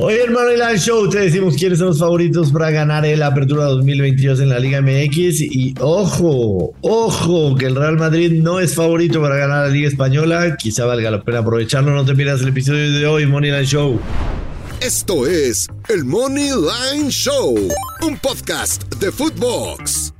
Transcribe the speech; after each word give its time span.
Hoy 0.00 0.14
en 0.24 0.32
Moneyline 0.32 0.78
Show 0.78 1.08
te 1.08 1.18
decimos 1.18 1.56
quiénes 1.56 1.80
son 1.80 1.88
los 1.88 1.98
favoritos 1.98 2.52
para 2.52 2.70
ganar 2.70 3.04
el 3.04 3.20
Apertura 3.20 3.64
2022 3.64 4.38
en 4.38 4.48
la 4.48 4.60
Liga 4.60 4.80
MX 4.80 5.40
y 5.40 5.74
ojo, 5.80 6.72
ojo, 6.82 7.56
que 7.56 7.66
el 7.66 7.74
Real 7.74 7.96
Madrid 7.96 8.40
no 8.40 8.60
es 8.60 8.76
favorito 8.76 9.20
para 9.20 9.34
ganar 9.34 9.66
la 9.66 9.72
Liga 9.72 9.88
Española, 9.88 10.56
quizá 10.56 10.84
valga 10.84 11.10
la 11.10 11.20
pena 11.24 11.40
aprovecharlo, 11.40 11.90
no 11.90 12.04
te 12.04 12.14
pierdas 12.14 12.42
el 12.42 12.48
episodio 12.50 12.92
de 12.92 13.06
hoy 13.08 13.26
Moneyline 13.26 13.66
Show. 13.66 13.98
Esto 14.80 15.26
es 15.26 15.66
el 15.88 16.04
Money 16.04 16.50
Line 16.50 17.10
Show, 17.10 17.56
un 18.02 18.16
podcast 18.18 18.84
de 19.00 19.10
Footbox. 19.10 20.12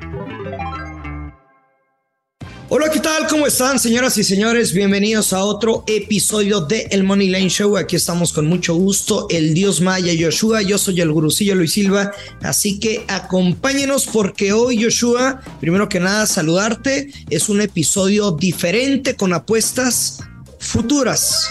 Hola, 2.70 2.90
¿qué 2.92 3.00
tal? 3.00 3.26
¿Cómo 3.28 3.46
están, 3.46 3.78
señoras 3.78 4.18
y 4.18 4.24
señores? 4.24 4.74
Bienvenidos 4.74 5.32
a 5.32 5.42
otro 5.42 5.84
episodio 5.86 6.60
de 6.60 6.86
El 6.90 7.02
Money 7.02 7.28
Line 7.28 7.48
Show. 7.48 7.78
Aquí 7.78 7.96
estamos 7.96 8.34
con 8.34 8.46
mucho 8.46 8.74
gusto, 8.74 9.26
el 9.30 9.54
Dios 9.54 9.80
Maya 9.80 10.12
Yoshua. 10.12 10.60
Yo 10.60 10.76
soy 10.76 11.00
el 11.00 11.10
gurucillo 11.10 11.54
Luis 11.54 11.72
Silva, 11.72 12.12
así 12.42 12.78
que 12.78 13.06
acompáñenos 13.08 14.06
porque 14.06 14.52
hoy, 14.52 14.80
Yoshua, 14.80 15.40
primero 15.60 15.88
que 15.88 15.98
nada, 15.98 16.26
saludarte. 16.26 17.10
Es 17.30 17.48
un 17.48 17.62
episodio 17.62 18.32
diferente 18.32 19.16
con 19.16 19.32
apuestas 19.32 20.18
futuras 20.58 21.48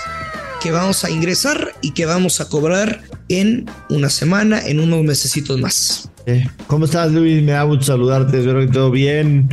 que 0.62 0.70
vamos 0.70 1.04
a 1.04 1.10
ingresar 1.10 1.74
y 1.82 1.94
que 1.94 2.05
vamos 2.05 2.41
a 2.41 2.48
cobrar 2.48 3.02
en 3.27 3.66
una 3.90 4.12
semana, 4.12 4.63
en 4.68 4.80
unos 4.80 5.04
mesecitos 5.04 5.60
más. 5.60 6.12
Eh, 6.27 6.48
¿Cómo 6.68 6.86
estás, 6.86 7.12
Luis? 7.12 7.41
Me 7.41 7.54
da 7.54 7.63
gusto 7.63 7.86
saludarte, 7.86 8.38
espero 8.38 8.60
que 8.60 8.68
todo 8.68 8.91
bien. 8.91 9.49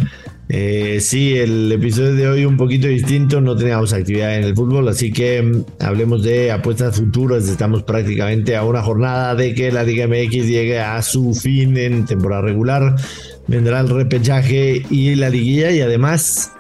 Eh, 0.57 1.01
sí, 1.01 1.37
el 1.37 1.73
episodio 1.73 2.15
de 2.15 2.29
hoy 2.29 2.45
un 2.45 2.57
poquito 2.57 2.87
distinto, 2.87 3.41
no 3.41 3.57
teníamos 3.57 3.93
actividad 3.93 4.37
en 4.37 4.45
el 4.45 4.55
fútbol, 4.55 4.87
así 4.89 5.11
que 5.11 5.43
mm, 5.43 5.65
hablemos 5.81 6.23
de 6.23 6.53
apuestas 6.53 6.97
futuras. 6.97 7.49
Estamos 7.49 7.83
prácticamente 7.83 8.55
a 8.55 8.63
una 8.63 8.81
jornada 8.81 9.35
de 9.35 9.53
que 9.53 9.73
la 9.73 9.83
Liga 9.83 10.07
MX 10.07 10.47
llegue 10.47 10.79
a 10.79 11.03
su 11.03 11.35
fin 11.35 11.77
en 11.77 12.05
temporada 12.05 12.43
regular. 12.43 12.95
Vendrá 13.49 13.81
el 13.81 13.89
repechaje 13.89 14.87
y 14.91 15.17
la 15.17 15.29
liguilla 15.29 15.73
y 15.73 15.81
además 15.81 16.53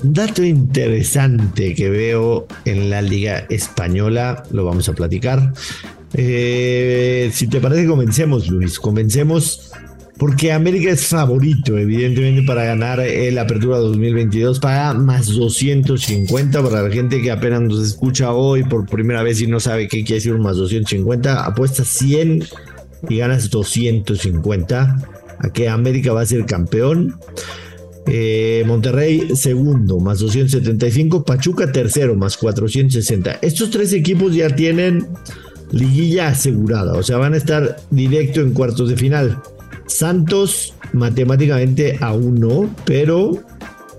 un 0.00 0.12
dato 0.12 0.44
interesante 0.44 1.74
que 1.74 1.90
veo 1.90 2.46
en 2.64 2.88
la 2.88 3.02
Liga 3.02 3.46
Española, 3.50 4.44
lo 4.52 4.64
vamos 4.64 4.88
a 4.88 4.92
platicar. 4.92 5.52
Eh, 6.12 7.30
si 7.32 7.48
te 7.48 7.58
parece, 7.58 7.84
comencemos, 7.88 8.48
Luis. 8.48 8.78
Comencemos 8.78 9.72
porque 10.18 10.52
América 10.52 10.90
es 10.90 11.06
favorito, 11.06 11.76
evidentemente, 11.76 12.42
para 12.42 12.64
ganar 12.64 13.00
el 13.00 13.36
Apertura 13.36 13.78
2022. 13.78 14.60
Paga 14.60 14.94
más 14.94 15.26
250 15.26 16.62
para 16.62 16.82
la 16.82 16.90
gente 16.90 17.20
que 17.20 17.30
apenas 17.30 17.62
nos 17.62 17.80
escucha 17.80 18.32
hoy 18.32 18.62
por 18.62 18.86
primera 18.86 19.22
vez 19.22 19.40
y 19.40 19.46
no 19.48 19.58
sabe 19.58 19.88
qué 19.88 20.04
quiere 20.04 20.14
decir 20.16 20.34
un 20.34 20.42
más 20.42 20.56
250. 20.56 21.44
Apuesta 21.44 21.84
100 21.84 22.44
y 23.08 23.16
ganas 23.16 23.50
250. 23.50 24.96
A 25.38 25.52
que 25.52 25.68
América 25.68 26.12
va 26.12 26.20
a 26.20 26.26
ser 26.26 26.46
campeón. 26.46 27.18
Eh, 28.06 28.62
Monterrey 28.66 29.34
segundo, 29.34 29.98
más 29.98 30.20
275. 30.20 31.24
Pachuca 31.24 31.72
tercero, 31.72 32.14
más 32.14 32.36
460. 32.36 33.38
Estos 33.42 33.70
tres 33.70 33.92
equipos 33.92 34.32
ya 34.32 34.54
tienen 34.54 35.08
liguilla 35.72 36.28
asegurada, 36.28 36.92
o 36.92 37.02
sea, 37.02 37.16
van 37.16 37.34
a 37.34 37.36
estar 37.36 37.76
directo 37.90 38.40
en 38.40 38.52
cuartos 38.52 38.90
de 38.90 38.96
final. 38.96 39.42
Santos 39.86 40.74
matemáticamente 40.92 41.98
aún 42.00 42.40
no, 42.40 42.74
pero 42.84 43.42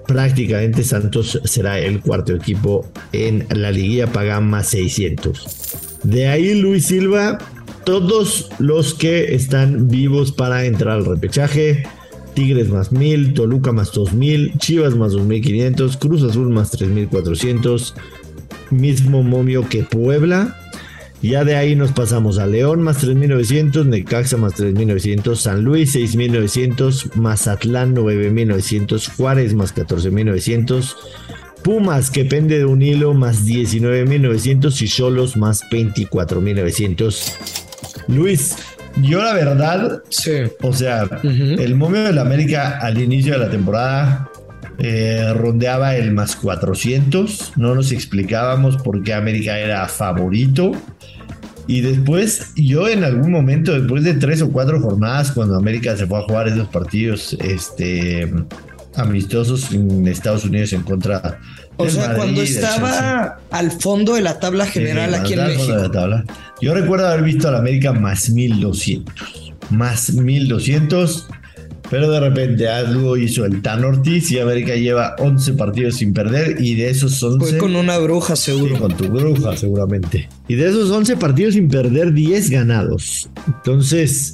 prácticamente 0.08 0.84
Santos 0.84 1.40
será 1.44 1.80
el 1.80 2.00
cuarto 2.00 2.34
equipo 2.34 2.86
en 3.12 3.46
la 3.50 3.72
liguilla, 3.72 4.08
paga 4.08 4.40
más 4.40 4.70
600. 4.70 6.00
De 6.04 6.28
ahí 6.28 6.60
Luis 6.62 6.86
Silva, 6.86 7.38
todos 7.86 8.50
los 8.60 8.94
que 8.94 9.36
están 9.36 9.88
vivos 9.88 10.32
para 10.32 10.66
entrar 10.66 10.98
al 10.98 11.06
repechaje. 11.06 11.84
Tigres 12.34 12.68
más 12.68 12.92
1000, 12.92 13.34
Toluca 13.34 13.72
más 13.72 13.94
2000, 13.94 14.58
Chivas 14.58 14.96
más 14.96 15.14
2500, 15.14 15.96
Cruz 15.96 16.22
Azul 16.24 16.50
más 16.50 16.72
3400, 16.72 17.96
mismo 18.72 19.24
momio 19.24 19.68
que 19.70 19.84
Puebla, 19.84 20.60
ya 21.30 21.44
de 21.46 21.56
ahí 21.56 21.76
nos 21.76 21.92
pasamos 21.92 22.38
a 22.40 22.46
León 22.46 22.82
más 22.82 23.04
3.900, 23.04 23.86
Necaxa 23.86 24.38
más 24.38 24.54
3.900, 24.54 25.36
San 25.36 25.64
Luis 25.64 25.96
6.900, 25.96 27.16
Mazatlán 27.16 27.96
9.900, 27.96 29.10
Juárez 29.16 29.54
más 29.54 29.74
14.900, 29.76 30.96
Pumas 31.64 32.12
que 32.12 32.26
pende 32.26 32.60
de 32.60 32.66
un 32.66 32.82
hilo 32.84 33.14
más 33.16 33.46
19.900 33.46 34.82
y 34.82 34.88
Solos 34.88 35.36
más 35.36 35.64
24.900. 35.72 37.34
Luis, 38.08 38.56
yo 39.02 39.22
la 39.24 39.34
verdad, 39.34 40.04
Sí. 40.10 40.32
o 40.62 40.74
sea, 40.74 41.10
el 41.24 41.76
momio 41.76 42.04
del 42.04 42.20
América 42.20 42.80
al 42.82 43.02
inicio 43.02 43.34
de 43.34 43.40
la 43.40 43.50
temporada 43.50 44.30
eh, 44.78 45.34
rondeaba 45.34 45.96
el 45.96 46.12
más 46.12 46.36
400. 46.36 47.54
No 47.56 47.74
nos 47.74 47.92
explicábamos 47.92 48.78
por 48.78 49.02
qué 49.04 49.14
América 49.14 49.58
era 49.58 49.88
favorito. 49.88 50.72
Y 51.68 51.82
después, 51.82 52.52
yo 52.56 52.88
en 52.88 53.04
algún 53.04 53.32
momento, 53.32 53.74
después 53.74 54.04
de 54.04 54.14
tres 54.14 54.42
o 54.42 54.52
cuatro 54.52 54.80
jornadas, 54.80 55.32
cuando 55.32 55.56
América 55.56 55.96
se 55.98 56.06
fue 56.06 56.20
a 56.20 56.24
jugar 56.24 56.48
esos 56.48 56.68
partidos 56.68 57.36
este, 57.42 58.32
amistosos 58.96 59.72
en 59.72 60.08
Estados 60.08 60.46
Unidos 60.46 60.74
en 60.74 60.84
contra 60.84 61.40
O 61.78 61.90
sea, 61.90 62.08
Madrid, 62.08 62.18
cuando 62.18 62.42
estaba 62.42 63.40
al 63.52 63.72
fondo 63.72 64.16
de 64.16 64.22
la 64.22 64.40
tabla 64.40 64.66
general 64.66 65.12
Sí, 65.12 65.16
aquí 65.16 65.34
en 65.34 65.40
fondo 65.40 65.52
de 65.52 65.58
México. 65.58 65.78
la 65.78 65.92
tabla. 65.92 66.26
Yo 66.62 66.74
recuerdo 66.74 67.08
haber 67.08 67.24
visto 67.24 67.48
al 67.48 67.56
América 67.56 67.94
más 67.94 68.30
1200. 68.30 69.54
Más 69.72 70.14
1200. 70.14 71.28
Pero 71.90 72.10
de 72.10 72.20
repente 72.20 72.68
algo 72.68 73.16
hizo 73.16 73.46
el 73.46 73.62
Tan 73.62 73.84
Ortiz 73.86 74.32
y 74.32 74.40
América 74.40 74.76
lleva 74.76 75.16
11 75.20 75.54
partidos 75.54 75.96
sin 75.98 76.14
perder. 76.14 76.58
Y 76.60 76.76
de 76.76 76.90
esos 76.90 77.22
11. 77.22 77.46
Fue 77.52 77.58
con 77.58 77.76
una 77.76 77.98
bruja, 78.00 78.36
Sí, 78.36 78.52
seguro. 78.52 78.80
con 78.80 78.96
tu 78.98 79.06
bruja, 79.08 79.56
seguramente. 79.56 80.28
Y 80.48 80.56
de 80.56 80.70
esos 80.70 80.90
11 80.90 81.18
partidos 81.18 81.54
sin 81.54 81.70
perder, 81.70 82.12
10 82.14 82.50
ganados. 82.50 83.30
Entonces, 83.48 84.34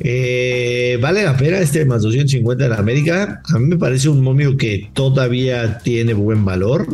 eh, 0.00 0.98
vale 1.00 1.24
la 1.24 1.36
pena 1.36 1.58
este 1.58 1.84
más 1.84 2.02
250 2.02 2.64
de 2.64 2.70
la 2.70 2.76
América. 2.76 3.42
A 3.52 3.58
mí 3.58 3.66
me 3.66 3.76
parece 3.76 4.08
un 4.08 4.22
momio 4.22 4.56
que 4.56 4.90
todavía 4.92 5.78
tiene 5.78 6.14
buen 6.14 6.44
valor. 6.44 6.86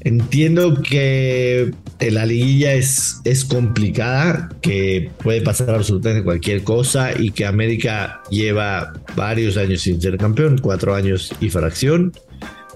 Entiendo 0.00 0.80
que 0.82 1.72
la 1.98 2.24
liguilla 2.24 2.74
es, 2.74 3.20
es 3.24 3.44
complicada, 3.44 4.48
que 4.60 5.10
puede 5.22 5.40
pasar 5.40 5.70
absolutamente 5.70 6.22
cualquier 6.22 6.62
cosa 6.62 7.10
y 7.18 7.30
que 7.30 7.44
América 7.44 8.22
lleva 8.30 8.92
varios 9.16 9.56
años 9.56 9.82
sin 9.82 10.00
ser 10.00 10.16
campeón, 10.16 10.58
cuatro 10.62 10.94
años 10.94 11.32
y 11.40 11.50
fracción. 11.50 12.12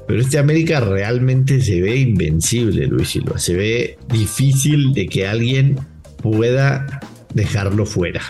Pero 0.09 0.21
este 0.21 0.39
América 0.39 0.81
realmente 0.81 1.61
se 1.61 1.81
ve 1.81 1.97
invencible, 1.97 2.87
Luis 2.87 3.11
Silva. 3.11 3.39
Se 3.39 3.55
ve 3.55 3.99
difícil 4.11 4.93
de 4.93 5.06
que 5.06 5.28
alguien 5.28 5.78
pueda 6.21 7.01
dejarlo 7.34 7.87
fuera. 7.87 8.21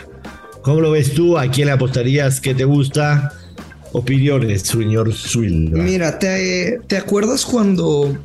¿Cómo 0.63 0.81
lo 0.81 0.93
ves 0.93 1.13
tú? 1.13 1.37
¿A 1.39 1.49
quién 1.51 1.67
le 1.67 1.73
apostarías? 1.73 2.41
¿Qué 2.41 2.55
te 2.55 2.65
gusta? 2.65 3.33
Opiniones, 3.93 4.63
señor 4.63 5.13
Silva. 5.13 5.83
Mira, 5.83 6.19
¿te, 6.19 6.79
¿te 6.87 6.97
acuerdas 6.97 7.45
cuando 7.45 8.17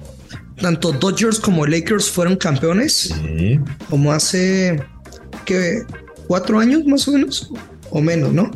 tanto 0.62 0.92
Dodgers 0.92 1.40
como 1.40 1.66
Lakers 1.66 2.10
fueron 2.10 2.36
campeones? 2.36 3.14
Sí. 3.14 3.60
Como 3.90 4.12
hace, 4.12 4.82
¿qué? 5.46 5.84
¿Cuatro 6.28 6.60
años 6.60 6.86
más 6.86 7.08
o 7.08 7.12
menos? 7.12 7.52
O 7.90 8.02
menos, 8.02 8.32
¿no? 8.34 8.52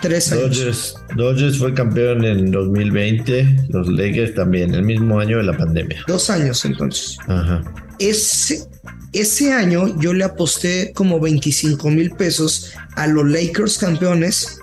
Tres 0.00 0.32
años. 0.32 0.56
Dodgers, 0.56 0.94
Dodgers 1.16 1.58
fue 1.58 1.74
campeón 1.74 2.24
en 2.24 2.50
2020, 2.50 3.66
los 3.68 3.88
Lakers 3.88 4.34
también, 4.34 4.74
el 4.74 4.82
mismo 4.82 5.20
año 5.20 5.36
de 5.36 5.44
la 5.44 5.56
pandemia. 5.56 6.02
Dos 6.08 6.28
años 6.30 6.64
entonces. 6.64 7.16
Ajá. 7.28 7.62
Ese, 7.98 8.64
ese 9.12 9.52
año 9.52 9.98
yo 10.00 10.14
le 10.14 10.24
aposté 10.24 10.92
como 10.92 11.20
25 11.20 11.90
mil 11.90 12.12
pesos 12.12 12.72
a 12.96 13.06
los 13.06 13.28
Lakers 13.28 13.78
campeones 13.78 14.58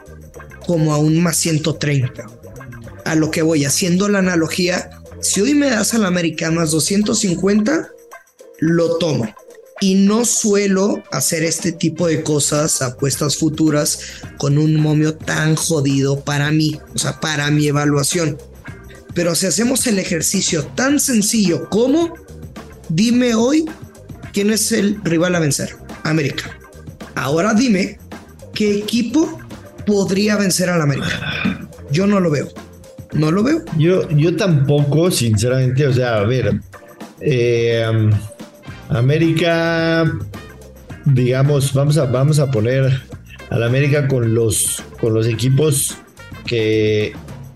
como 0.65 0.93
a 0.93 0.97
un 0.97 1.21
más 1.21 1.37
130. 1.37 2.25
A 3.05 3.15
lo 3.15 3.31
que 3.31 3.41
voy 3.41 3.65
haciendo 3.65 4.09
la 4.09 4.19
analogía, 4.19 4.89
si 5.21 5.41
hoy 5.41 5.53
me 5.53 5.69
das 5.69 5.93
al 5.93 6.05
América 6.05 6.51
más 6.51 6.71
250, 6.71 7.89
lo 8.59 8.97
tomo. 8.97 9.33
Y 9.81 9.95
no 9.95 10.25
suelo 10.25 11.01
hacer 11.11 11.43
este 11.43 11.71
tipo 11.71 12.07
de 12.07 12.23
cosas, 12.23 12.81
apuestas 12.81 13.37
futuras, 13.37 13.99
con 14.37 14.57
un 14.57 14.75
momio 14.75 15.15
tan 15.15 15.55
jodido 15.55 16.23
para 16.23 16.51
mí, 16.51 16.79
o 16.93 16.97
sea, 16.97 17.19
para 17.19 17.49
mi 17.49 17.67
evaluación. 17.67 18.37
Pero 19.13 19.35
si 19.35 19.45
hacemos 19.45 19.87
el 19.87 19.99
ejercicio 19.99 20.65
tan 20.75 20.99
sencillo 20.99 21.69
como, 21.69 22.13
dime 22.89 23.35
hoy 23.35 23.65
quién 24.39 24.51
es 24.51 24.71
el 24.71 24.95
rival 25.03 25.35
a 25.35 25.39
vencer. 25.39 25.75
América. 26.03 26.57
Ahora 27.15 27.53
dime 27.53 27.99
qué 28.53 28.77
equipo 28.77 29.37
podría 29.85 30.37
vencer 30.37 30.69
al 30.69 30.81
América. 30.81 31.67
Yo 31.91 32.07
no 32.07 32.21
lo 32.21 32.31
veo. 32.31 32.47
No 33.11 33.33
lo 33.33 33.43
veo. 33.43 33.65
Yo, 33.77 34.07
yo 34.11 34.37
tampoco, 34.37 35.11
sinceramente, 35.11 35.85
o 35.85 35.93
sea, 35.93 36.19
a 36.19 36.23
ver, 36.23 36.57
eh, 37.19 37.85
um, 37.91 38.11
América 38.95 40.09
digamos, 41.03 41.73
vamos 41.73 41.97
a, 41.97 42.05
vamos 42.05 42.39
a 42.39 42.49
poner 42.49 43.01
al 43.49 43.63
América 43.63 44.07
con 44.07 44.33
los, 44.33 44.81
con 45.01 45.15
los 45.15 45.27
equipos 45.27 45.97
que 46.45 47.11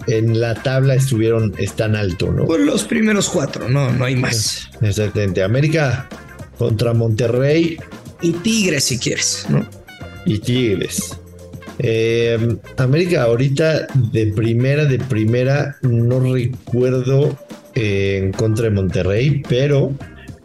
en 0.07 0.37
la 0.37 0.53
tabla 0.55 0.95
estuvieron, 0.95 1.53
están 1.57 1.95
alto, 1.95 2.29
¿no? 2.29 2.45
Por 2.45 2.59
los 2.59 2.83
primeros 2.83 3.29
cuatro, 3.29 3.69
no, 3.69 3.89
no 3.93 4.03
hay 4.03 4.17
más. 4.17 4.69
Exactamente. 4.81 5.43
América 5.43 6.09
contra 6.57 6.93
Monterrey. 6.93 7.77
Y 8.21 8.31
Tigres, 8.31 8.85
si 8.85 8.97
quieres, 8.97 9.45
¿no? 9.49 9.67
Y 10.25 10.39
Tigres. 10.39 11.17
Eh, 11.79 12.57
América 12.77 13.23
ahorita 13.23 13.87
de 14.11 14.27
primera, 14.27 14.85
de 14.85 14.99
primera, 14.99 15.75
no 15.81 16.19
recuerdo 16.19 17.37
eh, 17.75 18.19
en 18.23 18.31
contra 18.31 18.65
de 18.65 18.71
Monterrey, 18.71 19.43
pero 19.49 19.91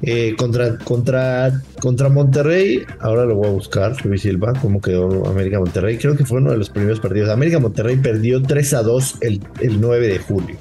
eh, 0.02 0.34
contra, 0.38 0.78
contra, 0.78 1.62
contra 1.81 2.08
Monterrey, 2.08 2.82
ahora 3.00 3.25
lo 3.25 3.34
voy 3.34 3.49
a 3.49 3.52
buscar, 3.52 3.94
Luis 4.06 4.22
Silva, 4.22 4.52
cómo 4.62 4.81
quedó 4.81 5.26
América 5.26 5.58
Monterrey. 5.58 5.99
Creo 5.99 6.16
que 6.16 6.25
fue 6.25 6.38
uno 6.38 6.52
de 6.52 6.58
los 6.58 6.70
primeros 6.70 7.00
partidos. 7.00 7.28
América 7.31 7.58
Monterrey 7.58 7.96
perdió 7.96 8.43
3 8.43 8.75
a 8.75 8.82
2 8.82 9.19
el, 9.22 9.40
el 9.61 9.81
9 9.81 10.08
de 10.08 10.19
julio, 10.19 10.56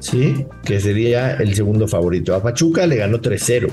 ¿sí? 0.00 0.46
Que 0.64 0.80
sería 0.80 1.34
el 1.36 1.54
segundo 1.54 1.88
favorito. 1.88 2.34
A 2.34 2.42
Pachuca 2.42 2.86
le 2.86 2.96
ganó 2.96 3.20
3-0. 3.20 3.70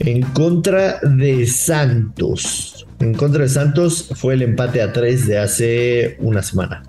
En 0.00 0.22
contra 0.22 0.98
de 1.00 1.46
Santos. 1.46 2.86
En 3.00 3.14
contra 3.14 3.42
de 3.42 3.48
Santos 3.48 4.10
fue 4.14 4.34
el 4.34 4.42
empate 4.42 4.82
a 4.82 4.92
3 4.92 5.26
de 5.26 5.38
hace 5.38 6.16
una 6.20 6.42
semana. 6.42 6.82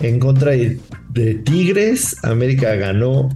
En 0.00 0.20
contra 0.20 0.52
de, 0.52 0.78
de 1.10 1.34
Tigres, 1.34 2.16
América 2.22 2.74
ganó 2.74 3.28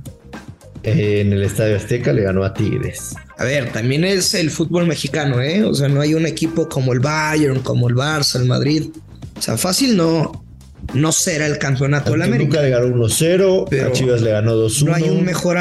eh, 0.85 1.23
en 1.23 1.33
el 1.33 1.43
Estadio 1.43 1.77
Azteca, 1.77 2.13
le 2.13 2.23
ganó 2.23 2.45
a 2.45 2.53
Tigres. 2.53 3.15
A 3.39 3.45
ver, 3.45 3.73
también 3.73 4.05
es 4.05 4.35
el 4.35 4.51
fútbol 4.51 4.87
mexicano, 4.87 5.41
¿eh? 5.41 5.65
O 5.65 5.75
sea, 5.75 5.89
no 5.89 6.01
hay 6.01 6.15
un 6.15 6.27
equipo 6.27 6.69
como 6.69 6.93
el 6.93 7.01
Bayern, 7.01 7.61
como 7.61 7.89
el 7.89 7.95
Barça, 7.95 8.39
el 8.39 8.47
Madrid. 8.47 8.91
O 9.37 9.43
sea, 9.43 9.57
fácil 9.57 9.97
no, 9.97 10.45
no 10.93 11.11
será 11.11 11.47
el 11.47 11.59
campeonato 11.59 12.13
de 12.13 12.19
la 12.19 12.27
América. 12.27 12.61
le 12.61 12.71
ganó 12.71 12.87
1-0, 12.87 13.87
a 13.87 13.93
Chivas 13.93 14.23
le 14.23 14.31
ganó 14.31 14.55
2-1. 14.57 14.85
No 14.85 14.95
hay 14.95 15.09
un 15.09 15.25
mejor 15.25 15.57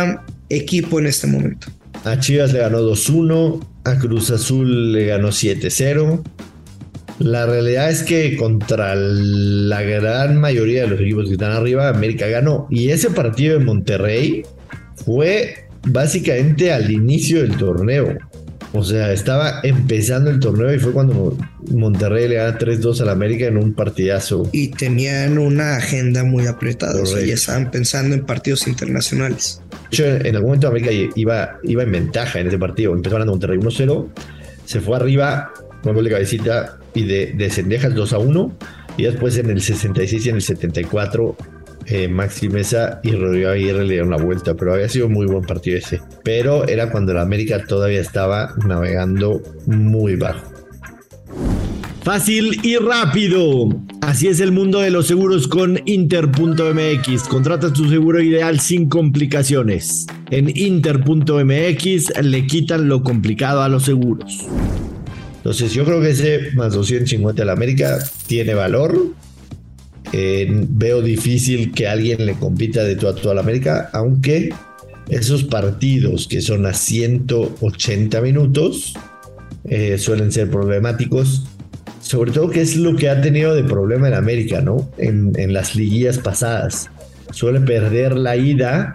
equipo 0.49 0.99
en 0.99 1.07
este 1.07 1.27
momento. 1.27 1.67
A 2.03 2.19
Chivas 2.19 2.51
le 2.51 2.59
ganó 2.59 2.81
2-1, 2.81 3.65
a 3.85 3.97
Cruz 3.97 4.29
Azul 4.31 4.91
le 4.91 5.05
ganó 5.07 5.29
7-0. 5.29 6.21
La 7.19 7.45
realidad 7.45 7.89
es 7.89 8.03
que 8.03 8.35
contra 8.35 8.95
la 8.95 9.81
gran 9.83 10.39
mayoría 10.39 10.81
de 10.81 10.87
los 10.89 10.99
equipos 10.99 11.27
que 11.27 11.33
están 11.33 11.51
arriba, 11.51 11.87
América 11.87 12.27
ganó. 12.27 12.67
Y 12.69 12.89
ese 12.89 13.09
partido 13.11 13.57
en 13.57 13.65
Monterrey 13.65 14.43
fue 15.05 15.67
básicamente 15.87 16.73
al 16.73 16.91
inicio 16.91 17.41
del 17.41 17.55
torneo. 17.55 18.17
O 18.75 18.83
sea, 18.83 19.13
estaba 19.13 19.59
empezando 19.61 20.31
el 20.31 20.39
torneo 20.39 20.73
y 20.73 20.79
fue 20.79 20.91
cuando 20.93 21.37
Monterrey 21.71 22.27
le 22.27 22.35
gana 22.35 22.57
3-2 22.57 23.01
al 23.01 23.09
América 23.09 23.45
en 23.45 23.57
un 23.57 23.73
partidazo. 23.73 24.49
Y 24.51 24.69
tenían 24.69 25.37
una 25.37 25.77
agenda 25.77 26.23
muy 26.23 26.47
apretada. 26.47 26.99
O 27.01 27.05
sea, 27.05 27.23
ya 27.23 27.35
estaban 27.35 27.69
pensando 27.69 28.15
en 28.15 28.25
partidos 28.25 28.67
internacionales. 28.67 29.61
Hecho, 29.93 30.05
en 30.05 30.35
algún 30.35 30.49
momento 30.49 30.69
América 30.69 30.91
iba, 30.91 31.59
iba 31.61 31.83
en 31.83 31.91
ventaja 31.91 32.39
en 32.39 32.47
ese 32.47 32.57
partido. 32.57 32.93
Empezó 32.93 33.13
ganando 33.13 33.33
Monterrey 33.33 33.59
1-0, 33.59 34.07
se 34.65 34.81
fue 34.81 34.95
arriba 34.95 35.53
con 35.83 35.93
gol 35.93 36.03
de 36.05 36.09
cabecita 36.09 36.79
y 36.95 37.05
de, 37.05 37.33
de 37.33 37.49
Cendejas 37.51 37.93
2-1. 37.93 38.53
Y 38.97 39.03
después 39.03 39.37
en 39.37 39.51
el 39.51 39.61
66 39.61 40.25
y 40.25 40.29
en 40.29 40.35
el 40.35 40.41
74 40.41 41.35
eh, 41.85 42.07
Maxi 42.07 42.49
Mesa 42.49 43.01
y 43.03 43.11
Rodrigo 43.11 43.49
Aguirre 43.49 43.85
le 43.85 43.93
dieron 43.93 44.09
la 44.09 44.17
vuelta, 44.17 44.55
pero 44.55 44.73
había 44.73 44.89
sido 44.89 45.09
muy 45.09 45.27
buen 45.27 45.43
partido 45.43 45.77
ese. 45.77 46.01
Pero 46.23 46.67
era 46.67 46.89
cuando 46.89 47.13
la 47.13 47.21
América 47.21 47.63
todavía 47.63 48.01
estaba 48.01 48.55
navegando 48.65 49.43
muy 49.67 50.15
bajo. 50.15 50.51
Fácil 52.01 52.59
y 52.63 52.77
rápido. 52.77 53.69
Así 54.13 54.27
es 54.27 54.39
el 54.41 54.51
mundo 54.51 54.79
de 54.79 54.91
los 54.91 55.07
seguros 55.07 55.47
con 55.47 55.81
Inter.mx. 55.85 57.23
Contrata 57.23 57.73
tu 57.73 57.89
seguro 57.89 58.21
ideal 58.21 58.59
sin 58.59 58.87
complicaciones. 58.87 60.05
En 60.29 60.55
Inter.mx 60.55 62.21
le 62.21 62.45
quitan 62.45 62.87
lo 62.87 63.01
complicado 63.01 63.63
a 63.63 63.69
los 63.69 63.85
seguros. 63.85 64.45
Entonces 65.37 65.73
yo 65.73 65.83
creo 65.83 65.99
que 65.99 66.11
ese 66.11 66.51
más 66.53 66.75
250 66.75 67.41
a 67.41 67.45
la 67.47 67.53
América 67.53 67.97
tiene 68.27 68.53
valor 68.53 69.15
veo 70.11 71.01
difícil 71.01 71.71
que 71.71 71.87
alguien 71.87 72.27
le 72.27 72.35
compita 72.35 72.83
de 72.83 72.95
a 73.03 73.33
la 73.33 73.41
América, 73.41 73.89
aunque 73.93 74.53
esos 75.09 75.43
partidos 75.43 76.27
que 76.27 76.43
son 76.43 76.67
a 76.67 76.73
180 76.75 78.21
minutos 78.21 78.93
eh, 79.63 79.97
suelen 79.97 80.31
ser 80.31 80.51
problemáticos. 80.51 81.47
Sobre 82.13 82.29
todo 82.29 82.51
que 82.51 82.61
es 82.61 82.75
lo 82.75 82.95
que 82.95 83.09
ha 83.09 83.19
tenido 83.21 83.55
de 83.55 83.63
problema 83.63 84.07
en 84.07 84.13
América, 84.13 84.61
¿no? 84.61 84.87
En, 84.99 85.33
las 85.51 85.75
liguillas 85.75 86.19
pasadas. 86.19 86.91
Suele 87.31 87.59
perder 87.59 88.15
la 88.15 88.37
ida 88.37 88.93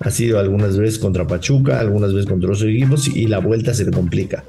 ha 0.00 0.10
sido 0.10 0.40
algunas 0.40 0.76
veces 0.76 0.98
contra 0.98 1.28
Pachuca, 1.28 1.78
algunas 1.78 2.12
veces 2.12 2.28
contra 2.28 2.48
otros 2.48 2.64
equipos 2.64 3.06
y 3.06 3.28
la 3.28 3.38
vuelta 3.38 3.72
se 3.72 3.84
le 3.84 3.92
complica. 3.92 4.42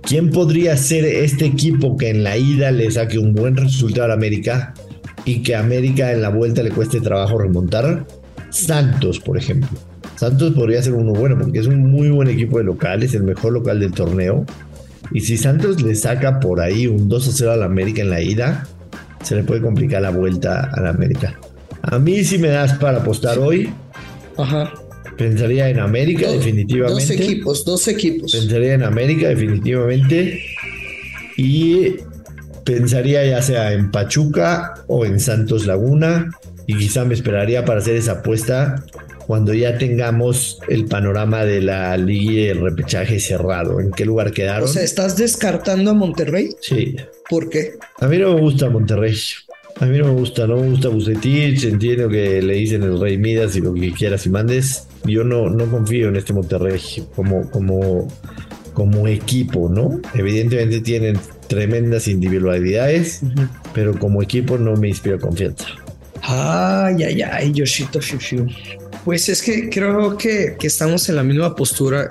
¿Quién 0.00 0.30
podría 0.30 0.76
ser 0.76 1.04
este 1.06 1.44
equipo 1.44 1.96
que 1.96 2.10
en 2.10 2.22
la 2.22 2.36
ida 2.36 2.70
le 2.70 2.88
saque 2.88 3.18
un 3.18 3.34
buen 3.34 3.56
resultado 3.56 4.12
a 4.12 4.14
América 4.14 4.72
y 5.24 5.42
que 5.42 5.56
a 5.56 5.58
América 5.58 6.12
en 6.12 6.22
la 6.22 6.28
vuelta 6.28 6.62
le 6.62 6.70
cueste 6.70 7.00
trabajo 7.00 7.36
remontar. 7.36 8.06
Santos, 8.50 9.18
por 9.18 9.38
ejemplo. 9.38 9.76
Santos 10.14 10.52
podría 10.52 10.80
ser 10.84 10.94
uno 10.94 11.14
bueno 11.14 11.36
porque 11.36 11.58
es 11.58 11.66
un 11.66 11.90
muy 11.90 12.10
buen 12.10 12.28
equipo 12.28 12.58
de 12.58 12.64
local, 12.64 13.02
es 13.02 13.12
el 13.14 13.24
mejor 13.24 13.54
local 13.54 13.80
del 13.80 13.90
torneo. 13.90 14.46
Y 15.12 15.20
si 15.20 15.36
Santos 15.36 15.82
le 15.82 15.94
saca 15.94 16.40
por 16.40 16.60
ahí 16.60 16.86
un 16.86 17.08
2 17.08 17.28
a 17.28 17.32
0 17.32 17.52
a 17.52 17.56
la 17.56 17.66
América 17.66 18.02
en 18.02 18.10
la 18.10 18.20
ida, 18.20 18.66
se 19.22 19.34
le 19.34 19.44
puede 19.44 19.60
complicar 19.60 20.02
la 20.02 20.10
vuelta 20.10 20.70
a 20.72 20.80
la 20.80 20.90
América. 20.90 21.38
A 21.82 21.98
mí 21.98 22.24
si 22.24 22.38
me 22.38 22.48
das 22.48 22.74
para 22.74 22.98
apostar 22.98 23.38
hoy, 23.38 23.72
Ajá. 24.36 24.72
pensaría 25.16 25.68
en 25.68 25.78
América 25.80 26.30
definitivamente. 26.30 27.02
Dos 27.02 27.10
equipos, 27.10 27.64
dos 27.64 27.88
equipos. 27.88 28.32
Pensaría 28.32 28.74
en 28.74 28.82
América 28.82 29.28
definitivamente. 29.28 30.40
Y 31.36 31.96
pensaría 32.64 33.24
ya 33.24 33.42
sea 33.42 33.72
en 33.72 33.90
Pachuca 33.90 34.74
o 34.88 35.04
en 35.04 35.20
Santos 35.20 35.66
Laguna 35.66 36.30
y 36.66 36.76
quizá 36.76 37.04
me 37.04 37.14
esperaría 37.14 37.64
para 37.64 37.78
hacer 37.78 37.94
esa 37.94 38.12
apuesta 38.12 38.84
cuando 39.26 39.52
ya 39.52 39.76
tengamos 39.76 40.60
el 40.68 40.86
panorama 40.86 41.44
de 41.44 41.60
la 41.60 41.96
liga 41.96 42.32
y 42.32 42.46
el 42.48 42.60
repechaje 42.60 43.18
cerrado. 43.18 43.80
¿En 43.80 43.90
qué 43.90 44.04
lugar 44.04 44.32
quedaron? 44.32 44.64
O 44.64 44.68
sea, 44.68 44.82
¿estás 44.82 45.16
descartando 45.16 45.90
a 45.90 45.94
Monterrey? 45.94 46.50
Sí. 46.60 46.96
¿Por 47.28 47.50
qué? 47.50 47.72
A 47.98 48.06
mí 48.06 48.18
no 48.18 48.34
me 48.34 48.40
gusta 48.40 48.70
Monterrey. 48.70 49.16
A 49.78 49.84
mí 49.84 49.98
no 49.98 50.06
me 50.06 50.12
gusta, 50.12 50.46
no 50.46 50.56
me 50.56 50.70
gusta 50.70 50.88
Bucetich, 50.88 51.64
entiendo 51.64 52.08
que 52.08 52.40
le 52.40 52.54
dicen 52.54 52.82
el 52.82 52.98
Rey 52.98 53.18
Midas 53.18 53.56
y 53.56 53.60
lo 53.60 53.74
que 53.74 53.92
quieras 53.92 54.24
y 54.24 54.30
mandes. 54.30 54.86
Yo 55.04 55.22
no, 55.22 55.50
no 55.50 55.66
confío 55.70 56.08
en 56.08 56.16
este 56.16 56.32
Monterrey 56.32 56.80
como, 57.14 57.50
como, 57.50 58.08
como 58.72 59.06
equipo, 59.06 59.68
¿no? 59.68 60.00
Evidentemente 60.14 60.80
tienen 60.80 61.18
tremendas 61.48 62.08
individualidades, 62.08 63.20
pero 63.74 63.98
como 63.98 64.22
equipo 64.22 64.56
no 64.56 64.76
me 64.76 64.88
inspira 64.88 65.18
confianza. 65.18 65.66
Ay, 66.22 67.02
ay, 67.02 67.22
ay, 67.22 67.52
Yoshito 67.52 68.00
Fiu 68.00 68.48
Pues 69.06 69.28
es 69.28 69.40
que 69.40 69.70
creo 69.70 70.18
que, 70.18 70.56
que, 70.58 70.66
estamos 70.66 71.08
en 71.08 71.14
la 71.14 71.22
misma 71.22 71.54
postura 71.54 72.08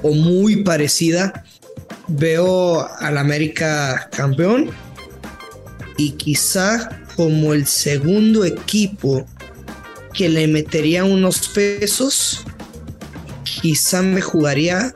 o 0.00 0.14
muy 0.14 0.64
parecida. 0.64 1.44
Veo 2.06 2.88
al 3.00 3.18
América 3.18 4.08
campeón 4.10 4.70
y 5.98 6.12
quizá 6.12 7.02
como 7.16 7.52
el 7.52 7.66
segundo 7.66 8.46
equipo 8.46 9.26
que 10.14 10.30
le 10.30 10.48
metería 10.48 11.04
unos 11.04 11.48
pesos, 11.48 12.46
quizá 13.44 14.00
me 14.00 14.22
jugaría 14.22 14.94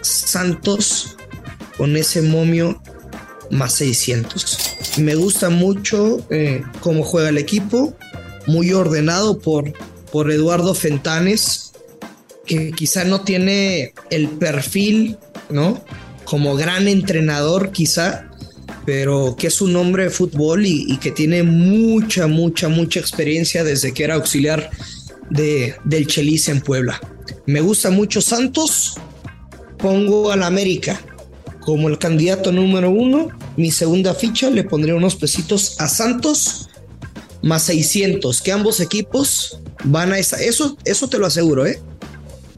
Santos 0.00 1.16
con 1.76 1.98
ese 1.98 2.22
momio 2.22 2.82
más 3.50 3.74
600. 3.74 4.96
Me 4.96 5.16
gusta 5.16 5.50
mucho 5.50 6.26
eh, 6.30 6.62
cómo 6.80 7.02
juega 7.02 7.28
el 7.28 7.36
equipo, 7.36 7.94
muy 8.46 8.72
ordenado 8.72 9.38
por, 9.38 9.70
por 10.14 10.30
Eduardo 10.30 10.76
Fentanes, 10.76 11.72
que 12.46 12.70
quizá 12.70 13.02
no 13.02 13.22
tiene 13.22 13.94
el 14.10 14.28
perfil, 14.28 15.18
¿no? 15.50 15.84
Como 16.24 16.54
gran 16.54 16.86
entrenador 16.86 17.72
quizá, 17.72 18.30
pero 18.86 19.34
que 19.36 19.48
es 19.48 19.60
un 19.60 19.74
hombre 19.74 20.04
de 20.04 20.10
fútbol 20.10 20.66
y, 20.66 20.98
que 20.98 21.10
tiene 21.10 21.42
mucha, 21.42 22.28
mucha, 22.28 22.68
mucha 22.68 23.00
experiencia 23.00 23.64
desde 23.64 23.92
que 23.92 24.04
era 24.04 24.14
auxiliar 24.14 24.70
de, 25.30 25.74
del 25.82 26.06
Chelis 26.06 26.48
en 26.48 26.60
Puebla. 26.60 27.00
Me 27.46 27.60
gusta 27.60 27.90
mucho 27.90 28.20
Santos, 28.20 28.94
pongo 29.78 30.30
al 30.30 30.44
América 30.44 31.00
como 31.58 31.88
el 31.88 31.98
candidato 31.98 32.52
número 32.52 32.88
uno. 32.88 33.30
Mi 33.56 33.72
segunda 33.72 34.14
ficha 34.14 34.48
le 34.48 34.62
pondré 34.62 34.94
unos 34.94 35.16
pesitos 35.16 35.74
a 35.80 35.88
Santos 35.88 36.68
más 37.42 37.64
600, 37.64 38.40
que 38.42 38.52
ambos 38.52 38.78
equipos 38.78 39.58
van 39.84 40.12
a 40.12 40.18
esa. 40.18 40.42
Eso, 40.42 40.76
eso 40.84 41.08
te 41.08 41.18
lo 41.18 41.26
aseguro, 41.26 41.66
¿eh? 41.66 41.78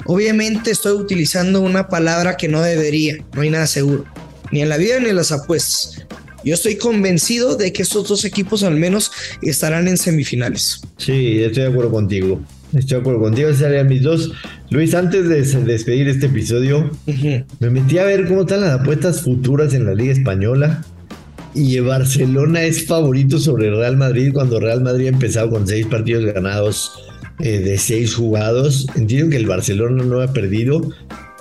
Obviamente 0.06 0.70
estoy 0.70 0.92
utilizando 0.92 1.60
una 1.60 1.88
palabra 1.88 2.36
que 2.36 2.48
no 2.48 2.62
debería, 2.62 3.16
no 3.34 3.42
hay 3.42 3.50
nada 3.50 3.66
seguro. 3.66 4.04
ni 4.52 4.62
en 4.62 4.68
la 4.68 4.76
vida 4.76 5.00
ni 5.00 5.08
en 5.08 5.16
las 5.16 5.32
apuestas. 5.32 6.06
Yo 6.44 6.54
estoy 6.54 6.76
convencido 6.76 7.56
de 7.56 7.72
que 7.72 7.82
estos 7.82 8.08
dos 8.08 8.24
equipos 8.24 8.62
al 8.62 8.76
menos 8.76 9.10
estarán 9.42 9.88
en 9.88 9.96
semifinales. 9.96 10.80
Sí, 10.96 11.42
estoy 11.42 11.64
de 11.64 11.70
acuerdo 11.70 11.90
contigo. 11.90 12.40
Estoy 12.72 12.96
de 12.96 13.00
acuerdo 13.00 13.20
contigo, 13.20 13.48
esos 13.48 13.62
serían 13.62 13.88
mis 13.88 14.02
dos. 14.02 14.32
Luis, 14.70 14.94
antes 14.94 15.28
de 15.28 15.42
despedir 15.64 16.08
este 16.08 16.26
episodio, 16.26 16.88
me 17.58 17.70
metí 17.70 17.98
a 17.98 18.04
ver 18.04 18.28
cómo 18.28 18.42
están 18.42 18.60
las 18.60 18.80
apuestas 18.80 19.22
futuras 19.22 19.74
en 19.74 19.86
la 19.86 19.94
Liga 19.94 20.12
Española. 20.12 20.84
Y 21.52 21.80
Barcelona 21.80 22.62
es 22.62 22.86
favorito 22.86 23.40
sobre 23.40 23.70
Real 23.70 23.96
Madrid 23.96 24.30
cuando 24.32 24.60
Real 24.60 24.82
Madrid 24.82 25.06
ha 25.06 25.10
empezado 25.10 25.50
con 25.50 25.66
seis 25.66 25.86
partidos 25.86 26.26
ganados 26.26 27.05
eh, 27.40 27.58
de 27.58 27.78
seis 27.78 28.14
jugados. 28.14 28.86
Entiendo 28.96 29.30
que 29.30 29.36
el 29.36 29.46
Barcelona 29.46 30.04
no 30.04 30.20
ha 30.20 30.32
perdido, 30.32 30.80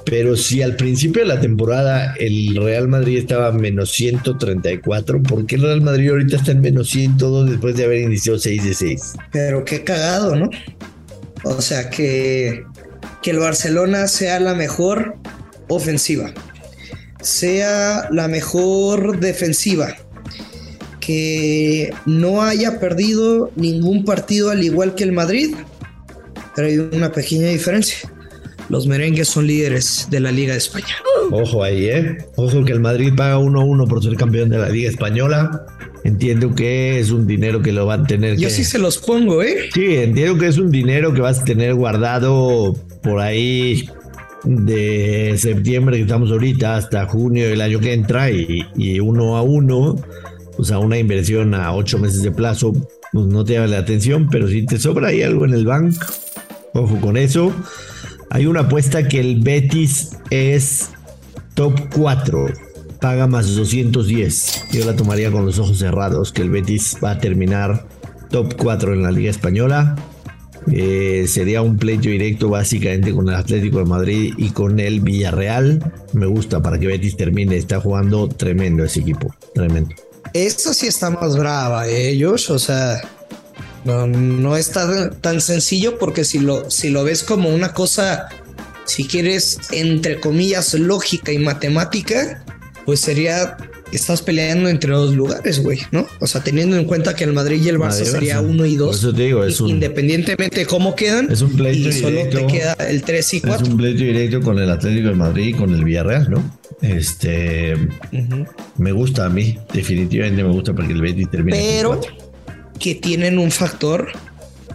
pero 0.06 0.36
si 0.36 0.62
al 0.62 0.76
principio 0.76 1.24
de 1.24 1.28
la 1.28 1.42
temporada 1.42 2.14
el 2.20 2.56
Real 2.56 2.88
Madrid 2.88 3.18
estaba 3.18 3.52
menos 3.52 3.92
134, 3.92 5.24
¿por 5.24 5.46
qué 5.46 5.56
el 5.56 5.64
Real 5.64 5.82
Madrid 5.82 6.12
ahorita 6.12 6.38
está 6.38 6.52
en 6.52 6.62
menos 6.62 6.90
102 6.90 7.50
después 7.50 7.76
de 7.76 7.86
haber 7.86 8.02
iniciado 8.02 8.38
6 8.38 8.64
de 8.64 8.74
6? 8.74 9.14
Pero 9.32 9.66
qué 9.66 9.84
cagado, 9.84 10.36
¿no? 10.36 10.50
O 11.44 11.62
sea, 11.62 11.90
que, 11.90 12.64
que 13.22 13.32
el 13.32 13.40
Barcelona 13.40 14.08
sea 14.08 14.40
la 14.40 14.54
mejor 14.54 15.16
ofensiva, 15.68 16.34
sea 17.22 18.08
la 18.12 18.28
mejor 18.28 19.20
defensiva, 19.20 19.96
que 21.00 21.94
no 22.06 22.42
haya 22.42 22.80
perdido 22.80 23.52
ningún 23.56 24.06
partido 24.06 24.50
al 24.50 24.64
igual 24.64 24.96
que 24.96 25.04
el 25.04 25.12
Madrid, 25.12 25.56
pero 26.56 26.68
hay 26.68 26.78
una 26.78 27.12
pequeña 27.12 27.50
diferencia 27.50 28.10
los 28.70 28.88
merengues 28.88 29.28
son 29.28 29.48
líderes 29.48 30.08
de 30.10 30.20
la 30.20 30.32
Liga 30.32 30.54
de 30.54 30.58
España. 30.58 30.96
Ojo 31.32 31.64
ahí, 31.64 31.86
¿eh? 31.86 32.18
Ojo 32.36 32.64
que 32.64 32.72
el 32.72 32.80
Madrid 32.80 33.14
paga 33.16 33.38
1-1 33.38 33.88
por 33.88 34.04
ser 34.04 34.16
campeón 34.16 34.50
de 34.50 34.58
la 34.58 34.70
Liga 34.70 34.90
Española. 34.90 35.66
Entiendo 36.04 36.54
que 36.54 37.00
es 37.00 37.12
un 37.12 37.28
dinero 37.28 37.62
que 37.62 37.72
lo 37.72 37.86
van 37.86 38.04
a 38.04 38.08
tener. 38.08 38.38
Yo 38.38 38.50
sí 38.50 38.64
se 38.64 38.80
los 38.80 38.98
pongo, 38.98 39.42
¿eh? 39.44 39.70
Sí, 39.74 39.96
entiendo 39.96 40.38
que 40.38 40.48
es 40.48 40.58
un 40.58 40.72
dinero 40.72 41.14
que 41.14 41.22
vas 41.22 41.42
a 41.42 41.44
tener 41.44 41.74
guardado 41.76 42.76
por 43.04 43.20
ahí 43.20 43.88
de 44.44 45.36
septiembre 45.38 45.98
que 45.98 46.04
estamos 46.04 46.32
ahorita 46.32 46.76
hasta 46.76 47.06
junio 47.08 47.48
del 47.48 47.62
año 47.62 47.80
que 47.80 47.94
entra 47.94 48.30
y, 48.30 49.00
uno 49.00 49.38
a 49.38 49.42
uno, 49.42 49.96
o 50.58 50.64
sea, 50.64 50.78
una 50.78 50.98
inversión 50.98 51.56
a 51.56 51.74
ocho 51.74 51.98
meses 51.98 52.22
de 52.22 52.32
plazo, 52.32 52.74
pues 53.12 53.26
no 53.26 53.44
te 53.44 53.54
llama 53.54 53.68
la 53.68 53.80
atención, 53.80 54.30
pero 54.30 54.48
si 54.48 54.66
te 54.66 54.78
sobra 54.78 55.08
ahí 55.08 55.24
algo 55.24 55.46
en 55.46 55.54
el 55.56 55.66
banco, 55.66 56.06
ojo 56.76 57.00
con 57.02 57.18
eso. 57.18 57.54
Hay 58.30 58.46
una 58.46 58.62
apuesta 58.62 59.08
que 59.08 59.20
el 59.20 59.42
Betis 59.42 60.12
es 60.30 60.90
top 61.54 61.74
4, 61.96 62.48
paga 63.00 63.28
más 63.28 63.56
210. 63.56 64.66
Yo 64.72 64.86
la 64.86 64.96
tomaría 64.96 65.32
con 65.32 65.46
los 65.46 65.58
ojos 65.58 65.80
cerrados, 65.80 66.32
que 66.32 66.42
el 66.42 66.50
Betis 66.50 66.98
va 67.04 67.12
a 67.12 67.20
terminar 67.20 67.88
top 68.30 68.56
4 68.58 68.94
en 68.94 69.04
la 69.04 69.12
Liga 69.12 69.32
Española. 69.32 69.96
Eh, 70.72 71.26
sería 71.28 71.62
un 71.62 71.78
pleito 71.78 72.10
directo 72.10 72.50
básicamente 72.50 73.14
con 73.14 73.30
el 73.30 73.36
Atlético 73.36 73.78
de 73.78 73.86
Madrid 73.86 74.34
y 74.38 74.50
con 74.50 74.80
el 74.80 75.00
Villarreal. 75.00 75.94
Me 76.14 76.26
gusta 76.26 76.62
para 76.62 76.80
que 76.80 76.88
Betis 76.88 77.16
termine. 77.16 77.56
Está 77.56 77.80
jugando 77.80 78.28
tremendo 78.28 78.84
ese 78.84 79.02
equipo, 79.02 79.34
tremendo. 79.54 79.94
Esta 80.34 80.74
sí 80.74 80.88
está 80.88 81.12
más 81.12 81.38
brava, 81.38 81.88
ellos, 81.88 82.50
o 82.50 82.60
sea, 82.60 83.00
no, 83.86 84.08
no 84.08 84.58
es 84.58 84.72
tan, 84.72 85.42
sencillo 85.42 85.98
porque 85.98 86.26
si 86.26 86.40
lo, 86.40 86.70
si 86.70 86.90
lo 86.90 87.04
ves 87.04 87.24
como 87.24 87.50
una 87.50 87.74
cosa, 87.74 88.28
si 88.86 89.06
quieres, 89.06 89.60
entre 89.72 90.20
comillas, 90.20 90.74
lógica 90.74 91.32
y 91.32 91.38
matemática, 91.38 92.44
pues 92.86 93.00
sería 93.00 93.58
estás 93.92 94.22
peleando 94.22 94.70
entre 94.70 94.92
dos 94.92 95.16
lugares, 95.16 95.62
güey, 95.62 95.80
¿no? 95.92 96.08
O 96.20 96.28
sea, 96.28 96.42
teniendo 96.42 96.76
en 96.76 96.86
cuenta 96.86 97.16
que 97.16 97.24
el 97.24 97.34
Madrid 97.34 97.62
y 97.64 97.70
el 97.70 97.78
Barça 97.78 98.04
sería 98.04 98.42
uno 98.42 98.66
y 98.66 98.76
dos. 98.76 98.98
Eso 98.98 99.14
te 99.14 99.24
digo, 99.24 99.44
es 99.44 99.62
un, 99.62 99.70
independientemente 99.70 100.62
de 100.62 100.66
cómo 100.66 100.96
quedan. 100.96 101.32
Es 101.32 101.42
un 101.42 101.56
pleito 101.56 101.90
y 101.90 101.94
solo 101.94 102.28
te 102.28 102.48
queda 102.48 102.74
el 102.74 103.04
3 103.04 103.34
y 103.36 103.42
4. 103.42 103.64
Es 103.64 103.72
un 103.72 103.78
pleito 103.78 104.04
directo 104.04 104.42
con 104.42 104.60
el 104.60 104.70
Atlético 104.70 105.10
de 105.10 105.16
Madrid 105.16 105.48
y 105.48 105.54
con 105.54 105.74
el 105.74 105.84
Villarreal, 105.84 106.30
¿no? 106.30 106.44
Este 106.82 107.76
me 108.78 108.92
gusta 108.92 109.26
a 109.26 109.30
mí, 109.30 109.58
definitivamente 109.74 110.44
me 110.44 110.52
gusta 110.52 110.74
porque 110.74 110.92
el 110.92 111.02
Betis 111.02 111.30
termina. 111.32 111.58
Pero 111.58 112.02
que 112.80 112.96
tienen 112.96 113.40
un 113.40 113.52
factor 113.52 114.10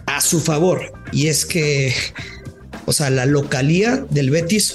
a 0.05 0.21
su 0.21 0.39
favor 0.39 0.91
y 1.11 1.27
es 1.27 1.45
que, 1.45 1.93
o 2.85 2.93
sea, 2.93 3.09
la 3.09 3.25
localía 3.25 4.05
del 4.09 4.29
Betis. 4.29 4.73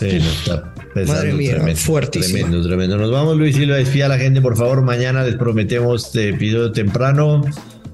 madre 1.06 1.32
mía, 1.32 1.58
fuertísimo. 1.74 2.38
Tremendo, 2.38 2.66
tremendo. 2.66 2.96
Nos 2.96 3.10
vamos, 3.10 3.36
Luis 3.36 3.56
Silva, 3.56 3.76
despía 3.76 4.06
a 4.06 4.08
la 4.08 4.18
gente, 4.18 4.40
por 4.40 4.56
favor. 4.56 4.82
Mañana 4.82 5.24
les 5.24 5.36
prometemos 5.36 6.12
de 6.12 6.30
episodio 6.30 6.72
temprano. 6.72 7.42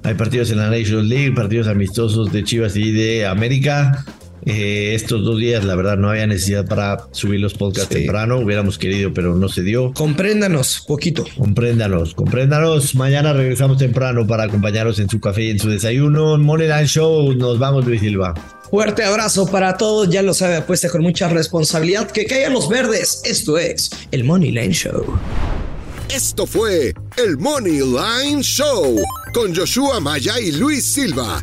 Hay 0.05 0.15
partidos 0.15 0.51
en 0.51 0.59
la 0.59 0.69
National 0.69 1.09
League, 1.09 1.33
partidos 1.33 1.69
amistosos 1.69 2.33
de 2.33 2.43
Chivas 2.43 2.77
y 2.77 2.91
de 2.93 3.27
América. 3.27 4.05
Eh, 4.45 4.95
estos 4.95 5.25
dos 5.25 5.39
días, 5.39 5.65
la 5.65 5.75
verdad, 5.75 5.97
no 5.97 6.11
había 6.11 6.27
necesidad 6.27 6.67
para 6.67 7.07
subir 7.13 7.41
los 7.41 7.55
podcasts 7.55 7.91
temprano. 7.91 8.39
Hubiéramos 8.39 8.79
querido, 8.79 9.13
pero 9.15 9.35
no 9.35 9.49
se 9.49 9.63
dio. 9.63 9.93
Compréndanos, 9.93 10.85
poquito. 10.87 11.25
Compréndanos, 11.37 12.15
compréndanos. 12.15 12.95
Mañana 12.95 13.33
regresamos 13.33 13.79
temprano 13.79 14.27
para 14.27 14.45
acompañaros 14.45 14.99
en 14.99 15.09
su 15.09 15.21
café 15.21 15.45
y 15.45 15.51
en 15.51 15.59
su 15.59 15.69
desayuno. 15.69 16.39
Moneyline 16.39 16.87
Show. 16.87 17.35
Nos 17.35 17.59
vamos, 17.59 17.87
Luis 17.87 18.01
Silva. 18.01 18.35
Fuerte 18.71 19.05
abrazo 19.05 19.47
para 19.47 19.77
todos. 19.77 20.09
Ya 20.09 20.23
lo 20.23 20.35
sabe, 20.35 20.57
apuesta 20.57 20.89
con 20.89 21.03
mucha 21.03 21.29
responsabilidad. 21.29 22.11
Que 22.11 22.25
caigan 22.25 22.53
los 22.53 22.69
verdes. 22.69 23.23
Esto 23.25 23.59
es 23.59 23.91
el 24.11 24.25
Moneyline 24.25 24.73
Show. 24.73 25.19
Esto 26.13 26.47
fue 26.47 26.93
el 27.17 27.39
Money 27.39 27.79
Line 27.79 28.43
Show 28.43 28.97
con 29.33 29.55
Joshua 29.55 29.99
Maya 29.99 30.39
y 30.39 30.53
Luis 30.53 30.85
Silva 30.93 31.43